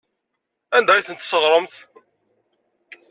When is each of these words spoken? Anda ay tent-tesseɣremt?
Anda 0.75 0.91
ay 0.93 1.03
tent-tesseɣremt? 1.07 1.73